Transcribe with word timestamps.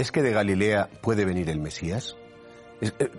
¿Es 0.00 0.12
que 0.12 0.22
de 0.22 0.30
Galilea 0.32 0.88
puede 1.02 1.26
venir 1.26 1.50
el 1.50 1.60
Mesías? 1.60 2.16
Es- 2.80 2.94
eh, 3.00 3.10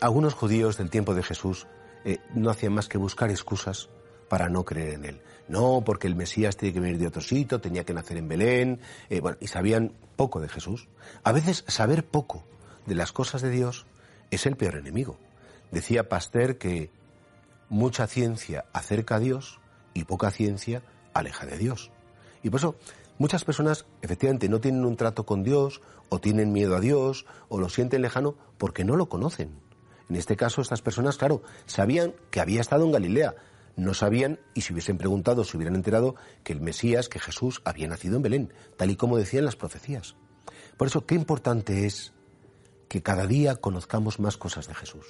algunos 0.00 0.32
judíos 0.32 0.78
del 0.78 0.88
tiempo 0.88 1.12
de 1.12 1.22
Jesús 1.22 1.66
eh, 2.06 2.16
no 2.34 2.48
hacían 2.48 2.72
más 2.72 2.88
que 2.88 2.96
buscar 2.96 3.28
excusas 3.28 3.90
para 4.30 4.48
no 4.48 4.64
creer 4.64 4.94
en 4.94 5.04
él. 5.04 5.20
No, 5.48 5.82
porque 5.84 6.06
el 6.06 6.14
Mesías 6.16 6.56
tiene 6.56 6.72
que 6.72 6.80
venir 6.80 6.96
de 6.96 7.08
otro 7.08 7.20
sitio, 7.20 7.60
tenía 7.60 7.84
que 7.84 7.92
nacer 7.92 8.16
en 8.16 8.26
Belén, 8.26 8.80
eh, 9.10 9.20
bueno, 9.20 9.36
y 9.38 9.48
sabían 9.48 9.92
poco 10.16 10.40
de 10.40 10.48
Jesús. 10.48 10.88
A 11.24 11.32
veces 11.32 11.62
saber 11.68 12.06
poco 12.06 12.42
de 12.86 12.94
las 12.94 13.12
cosas 13.12 13.42
de 13.42 13.50
Dios 13.50 13.84
es 14.30 14.46
el 14.46 14.56
peor 14.56 14.76
enemigo. 14.76 15.18
Decía 15.70 16.08
Pasteur 16.08 16.56
que 16.56 16.90
mucha 17.68 18.06
ciencia 18.06 18.64
acerca 18.72 19.16
a 19.16 19.20
Dios 19.20 19.60
y 19.92 20.04
poca 20.04 20.30
ciencia 20.30 20.82
aleja 21.12 21.44
de 21.44 21.58
Dios. 21.58 21.90
Y 22.42 22.48
por 22.48 22.60
eso 22.60 22.76
muchas 23.20 23.44
personas 23.44 23.84
efectivamente 24.00 24.48
no 24.48 24.60
tienen 24.60 24.84
un 24.84 24.96
trato 24.96 25.26
con 25.26 25.44
Dios 25.44 25.82
o 26.08 26.20
tienen 26.20 26.52
miedo 26.52 26.74
a 26.74 26.80
Dios 26.80 27.26
o 27.48 27.58
lo 27.58 27.68
sienten 27.68 28.02
lejano 28.02 28.34
porque 28.58 28.82
no 28.82 28.96
lo 28.96 29.08
conocen. 29.08 29.60
En 30.08 30.16
este 30.16 30.36
caso 30.36 30.62
estas 30.62 30.82
personas, 30.82 31.18
claro, 31.18 31.42
sabían 31.66 32.14
que 32.30 32.40
había 32.40 32.62
estado 32.62 32.84
en 32.84 32.92
Galilea. 32.92 33.36
No 33.76 33.94
sabían, 33.94 34.40
y 34.54 34.62
si 34.62 34.72
hubiesen 34.72 34.98
preguntado, 34.98 35.44
se 35.44 35.56
hubieran 35.56 35.76
enterado 35.76 36.16
que 36.42 36.52
el 36.52 36.60
Mesías, 36.60 37.08
que 37.08 37.20
Jesús, 37.20 37.62
había 37.64 37.86
nacido 37.86 38.16
en 38.16 38.22
Belén, 38.22 38.52
tal 38.76 38.90
y 38.90 38.96
como 38.96 39.16
decían 39.16 39.44
las 39.44 39.54
profecías. 39.54 40.16
Por 40.76 40.88
eso, 40.88 41.06
qué 41.06 41.14
importante 41.14 41.86
es 41.86 42.12
que 42.88 43.02
cada 43.02 43.26
día 43.26 43.56
conozcamos 43.56 44.18
más 44.18 44.36
cosas 44.36 44.66
de 44.66 44.74
Jesús. 44.74 45.06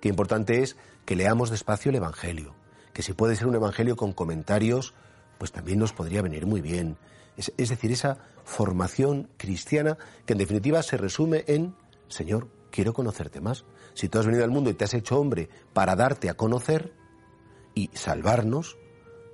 Qué 0.00 0.08
importante 0.08 0.62
es 0.62 0.76
que 1.06 1.16
leamos 1.16 1.48
despacio 1.48 1.90
el 1.90 1.96
Evangelio, 1.96 2.54
que 2.92 3.02
si 3.02 3.14
puede 3.14 3.36
ser 3.36 3.46
un 3.46 3.54
Evangelio 3.54 3.96
con 3.96 4.12
comentarios, 4.12 4.92
pues 5.38 5.52
también 5.52 5.78
nos 5.78 5.92
podría 5.92 6.22
venir 6.22 6.44
muy 6.44 6.60
bien. 6.60 6.98
Es, 7.36 7.68
decir, 7.68 7.92
esa 7.92 8.18
formación 8.44 9.28
cristiana 9.36 9.98
que 10.24 10.32
en 10.32 10.38
definitiva 10.38 10.82
se 10.82 10.96
resume 10.96 11.44
en, 11.46 11.74
Señor, 12.08 12.48
quiero 12.70 12.94
conocerte 12.94 13.40
más. 13.40 13.64
Si 13.94 14.08
tú 14.08 14.18
has 14.18 14.26
venido 14.26 14.44
al 14.44 14.50
mundo 14.50 14.70
y 14.70 14.74
te 14.74 14.84
has 14.84 14.94
hecho 14.94 15.18
hombre 15.18 15.48
para 15.72 15.96
darte 15.96 16.30
a 16.30 16.34
conocer 16.34 16.94
y 17.74 17.90
salvarnos 17.92 18.78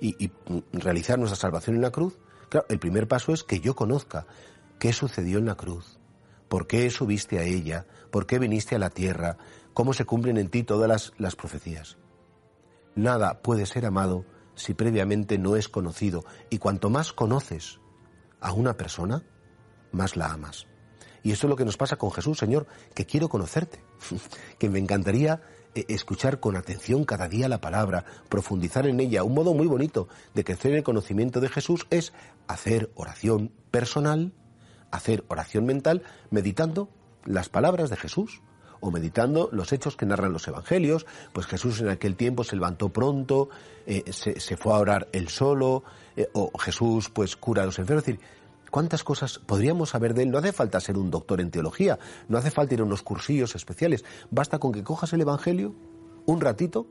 y, 0.00 0.32
realizar 0.72 1.18
nuestra 1.18 1.36
salvación 1.36 1.76
en 1.76 1.82
la 1.82 1.90
cruz, 1.90 2.18
claro, 2.48 2.66
el 2.70 2.78
primer 2.78 3.06
paso 3.06 3.32
es 3.32 3.44
que 3.44 3.60
yo 3.60 3.74
conozca 3.74 4.26
qué 4.78 4.94
sucedió 4.94 5.38
en 5.38 5.46
la 5.46 5.56
cruz, 5.56 5.98
por 6.48 6.66
qué 6.66 6.88
subiste 6.90 7.38
a 7.38 7.42
ella, 7.42 7.86
por 8.10 8.26
qué 8.26 8.38
viniste 8.38 8.76
a 8.76 8.78
la 8.78 8.90
tierra, 8.90 9.36
cómo 9.74 9.92
se 9.92 10.06
cumplen 10.06 10.38
en 10.38 10.48
ti 10.48 10.62
todas 10.62 11.12
las 11.18 11.36
profecías. 11.36 11.98
Nada 12.94 13.42
puede 13.42 13.66
ser 13.66 13.84
amado 13.84 14.24
si 14.54 14.72
previamente 14.74 15.38
no 15.38 15.56
es 15.56 15.68
conocido, 15.68 16.24
y 16.48 16.58
cuanto 16.58 16.90
más 16.90 17.12
conoces 17.12 17.80
a 18.40 18.52
una 18.52 18.76
persona, 18.76 19.22
más 19.92 20.16
la 20.16 20.32
amas. 20.32 20.66
Y 21.22 21.32
esto 21.32 21.46
es 21.46 21.50
lo 21.50 21.56
que 21.56 21.64
nos 21.64 21.76
pasa 21.76 21.96
con 21.96 22.10
Jesús, 22.10 22.38
Señor, 22.38 22.66
que 22.94 23.06
quiero 23.06 23.28
conocerte, 23.28 23.82
que 24.58 24.70
me 24.70 24.78
encantaría 24.78 25.42
eh, 25.74 25.84
escuchar 25.88 26.40
con 26.40 26.56
atención 26.56 27.04
cada 27.04 27.28
día 27.28 27.48
la 27.48 27.60
palabra, 27.60 28.04
profundizar 28.28 28.86
en 28.86 29.00
ella. 29.00 29.22
Un 29.22 29.34
modo 29.34 29.54
muy 29.54 29.66
bonito 29.66 30.08
de 30.34 30.44
crecer 30.44 30.72
en 30.72 30.78
el 30.78 30.84
conocimiento 30.84 31.40
de 31.40 31.48
Jesús 31.48 31.86
es 31.90 32.12
hacer 32.48 32.90
oración 32.94 33.52
personal, 33.70 34.32
hacer 34.90 35.24
oración 35.28 35.66
mental, 35.66 36.02
meditando 36.30 36.88
las 37.24 37.48
palabras 37.48 37.90
de 37.90 37.96
Jesús 37.96 38.42
o 38.80 38.90
meditando 38.90 39.48
los 39.52 39.72
hechos 39.72 39.96
que 39.96 40.06
narran 40.06 40.32
los 40.32 40.48
evangelios, 40.48 41.06
pues 41.32 41.46
Jesús 41.46 41.80
en 41.80 41.88
aquel 41.88 42.16
tiempo 42.16 42.44
se 42.44 42.56
levantó 42.56 42.88
pronto, 42.88 43.48
eh, 43.86 44.04
se, 44.12 44.40
se, 44.40 44.56
fue 44.56 44.72
a 44.72 44.78
orar 44.78 45.08
él 45.12 45.28
solo, 45.28 45.84
eh, 46.16 46.28
o 46.32 46.56
Jesús 46.58 47.10
pues 47.10 47.36
cura 47.36 47.62
a 47.62 47.66
los 47.66 47.78
enfermos. 47.78 48.02
Es 48.02 48.06
decir, 48.06 48.26
¿cuántas 48.70 49.04
cosas 49.04 49.38
podríamos 49.38 49.90
saber 49.90 50.14
de 50.14 50.24
él? 50.24 50.30
No 50.30 50.38
hace 50.38 50.52
falta 50.52 50.80
ser 50.80 50.98
un 50.98 51.10
doctor 51.10 51.40
en 51.40 51.50
teología, 51.50 51.98
no 52.28 52.38
hace 52.38 52.50
falta 52.50 52.74
ir 52.74 52.80
a 52.80 52.84
unos 52.84 53.02
cursillos 53.02 53.54
especiales, 53.54 54.04
basta 54.30 54.58
con 54.58 54.72
que 54.72 54.82
cojas 54.82 55.12
el 55.12 55.20
evangelio 55.20 55.74
un 56.26 56.40
ratito 56.40 56.86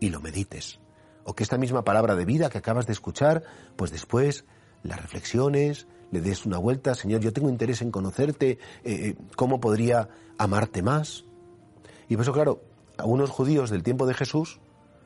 y 0.00 0.10
lo 0.10 0.20
medites. 0.20 0.80
O 1.24 1.34
que 1.34 1.44
esta 1.44 1.58
misma 1.58 1.84
palabra 1.84 2.16
de 2.16 2.24
vida 2.24 2.50
que 2.50 2.58
acabas 2.58 2.86
de 2.86 2.92
escuchar, 2.92 3.44
pues 3.76 3.90
después 3.90 4.44
las 4.82 5.00
reflexiones, 5.00 5.86
le 6.12 6.20
des 6.20 6.46
una 6.46 6.58
vuelta, 6.58 6.94
Señor, 6.94 7.22
yo 7.22 7.32
tengo 7.32 7.48
interés 7.48 7.80
en 7.80 7.90
conocerte, 7.90 8.58
eh, 8.84 9.16
¿cómo 9.34 9.60
podría 9.60 10.10
amarte 10.38 10.82
más? 10.82 11.24
Y 12.06 12.16
por 12.16 12.22
eso, 12.22 12.32
claro, 12.34 12.62
algunos 12.98 13.30
judíos 13.30 13.70
del 13.70 13.82
tiempo 13.82 14.06
de 14.06 14.12
Jesús 14.12 14.60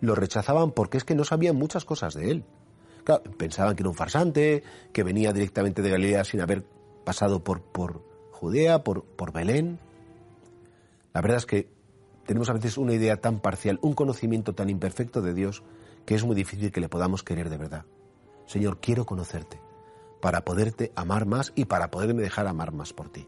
lo 0.00 0.16
rechazaban 0.16 0.72
porque 0.72 0.98
es 0.98 1.04
que 1.04 1.14
no 1.14 1.24
sabían 1.24 1.54
muchas 1.54 1.84
cosas 1.84 2.14
de 2.14 2.32
él. 2.32 2.44
Claro, 3.04 3.22
pensaban 3.38 3.76
que 3.76 3.82
era 3.82 3.90
un 3.90 3.94
farsante, 3.94 4.64
que 4.92 5.04
venía 5.04 5.32
directamente 5.32 5.82
de 5.82 5.90
Galilea 5.90 6.24
sin 6.24 6.40
haber 6.40 6.64
pasado 7.04 7.44
por, 7.44 7.62
por 7.62 8.02
Judea, 8.32 8.82
por, 8.82 9.04
por 9.04 9.32
Belén. 9.32 9.78
La 11.14 11.20
verdad 11.20 11.38
es 11.38 11.46
que 11.46 11.70
tenemos 12.26 12.50
a 12.50 12.54
veces 12.54 12.76
una 12.76 12.92
idea 12.92 13.18
tan 13.18 13.38
parcial, 13.38 13.78
un 13.82 13.94
conocimiento 13.94 14.52
tan 14.52 14.68
imperfecto 14.68 15.22
de 15.22 15.32
Dios, 15.32 15.62
que 16.04 16.16
es 16.16 16.24
muy 16.24 16.34
difícil 16.34 16.72
que 16.72 16.80
le 16.80 16.88
podamos 16.88 17.22
querer 17.22 17.50
de 17.50 17.56
verdad. 17.56 17.84
Señor, 18.46 18.80
quiero 18.80 19.06
conocerte 19.06 19.67
para 20.20 20.44
poderte 20.44 20.92
amar 20.96 21.26
más 21.26 21.52
y 21.54 21.66
para 21.66 21.90
poderme 21.90 22.22
dejar 22.22 22.46
amar 22.46 22.72
más 22.72 22.92
por 22.92 23.08
ti. 23.08 23.26